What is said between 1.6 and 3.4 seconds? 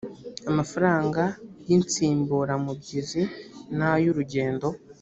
y insimburamubyizi